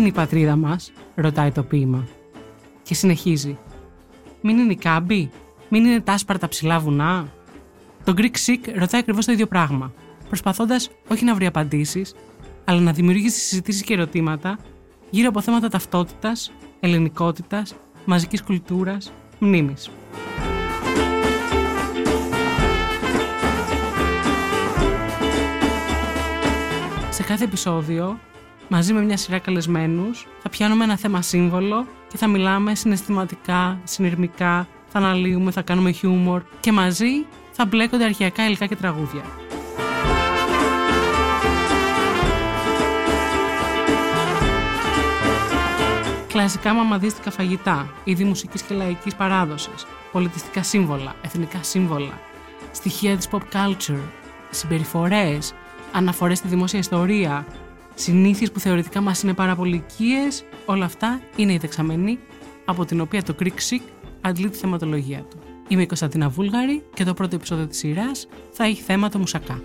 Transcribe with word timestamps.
είναι 0.00 0.08
η 0.08 0.12
πατρίδα 0.12 0.56
μας, 0.56 0.92
ρωτάει 1.14 1.50
το 1.50 1.62
ποίημα. 1.62 2.06
Και 2.82 2.94
συνεχίζει. 2.94 3.58
Μην 4.40 4.58
είναι 4.58 4.72
η 4.72 4.76
κάμπη, 4.76 5.30
μην 5.68 5.84
είναι 5.84 6.00
τα 6.00 6.12
άσπαρτα 6.12 6.48
ψηλά 6.48 6.78
βουνά; 6.78 7.28
Το 8.04 8.14
Greek 8.16 8.34
Sick 8.46 8.58
ρωτάει 8.74 9.00
ακριβώς 9.00 9.26
το 9.26 9.32
ίδιο 9.32 9.46
πράγμα, 9.46 9.92
προσπαθώντας 10.28 10.90
όχι 11.08 11.24
να 11.24 11.34
βρει 11.34 11.46
απαντήσεις, 11.46 12.14
αλλά 12.64 12.80
να 12.80 12.92
δημιουργήσει 12.92 13.40
συζητήσεις 13.40 13.82
και 13.82 13.92
ερωτήματα 13.92 14.58
γύρω 15.10 15.28
από 15.28 15.40
θέματα 15.40 15.68
ταυτότητας, 15.68 16.52
ελληνικότητας, 16.80 17.74
μαζικής 18.04 18.42
κουλτούρας, 18.42 19.12
μνήμης. 19.38 19.90
Σε 27.10 27.22
κάθε 27.22 27.44
επεισόδιο 27.44 28.18
μαζί 28.72 28.92
με 28.92 29.02
μια 29.02 29.16
σειρά 29.16 29.38
καλεσμένους, 29.38 30.26
θα 30.42 30.48
πιάνουμε 30.48 30.84
ένα 30.84 30.96
θέμα 30.96 31.22
σύμβολο 31.22 31.86
και 32.08 32.16
θα 32.16 32.26
μιλάμε 32.26 32.74
συναισθηματικά, 32.74 33.80
συνειρμικά, 33.84 34.68
θα 34.88 34.98
αναλύουμε, 34.98 35.50
θα 35.50 35.62
κάνουμε 35.62 35.90
χιούμορ 35.90 36.42
και 36.60 36.72
μαζί 36.72 37.26
θα 37.52 37.64
μπλέκονται 37.66 38.04
αρχαιακά 38.04 38.46
υλικά 38.46 38.66
και 38.66 38.76
τραγούδια. 38.76 39.22
Κλασικά 46.28 46.72
μαμαδίστικα 46.72 47.30
φαγητά, 47.30 47.90
είδη 48.04 48.24
μουσικής 48.24 48.62
και 48.62 48.74
λαϊκής 48.74 49.14
παράδοσης, 49.14 49.86
πολιτιστικά 50.12 50.62
σύμβολα, 50.62 51.14
εθνικά 51.24 51.62
σύμβολα, 51.62 52.18
στοιχεία 52.72 53.16
της 53.16 53.28
pop 53.30 53.40
culture, 53.52 54.02
συμπεριφορές, 54.50 55.54
αναφορές 55.92 56.38
στη 56.38 56.48
δημόσια 56.48 56.78
ιστορία, 56.78 57.46
συνήθειες 58.00 58.52
που 58.52 58.60
θεωρητικά 58.60 59.00
μας 59.00 59.22
είναι 59.22 59.34
πάρα 59.34 59.56
πολύ 59.56 59.76
οικίες, 59.76 60.44
όλα 60.66 60.84
αυτά 60.84 61.20
είναι 61.36 61.52
η 61.52 61.58
δεξαμενή 61.58 62.18
από 62.64 62.84
την 62.84 63.00
οποία 63.00 63.22
το 63.22 63.34
Greek 63.40 63.46
Sick 63.70 63.82
αντλεί 64.20 64.50
τη 64.50 64.58
θεματολογία 64.58 65.18
του. 65.30 65.38
Είμαι 65.68 65.82
η 65.82 65.86
Κωνσταντίνα 65.86 66.28
Βούλγαρη 66.28 66.82
και 66.94 67.04
το 67.04 67.14
πρώτο 67.14 67.36
επεισόδιο 67.36 67.66
της 67.66 67.78
σειράς 67.78 68.28
θα 68.50 68.64
έχει 68.64 68.82
θέμα 68.82 69.08
το 69.08 69.18
μουσακά. 69.18 69.62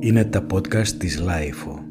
Είναι 0.00 0.24
τα 0.24 0.46
podcast 0.52 0.88
της 0.88 1.18
Λάιφο. 1.18 1.85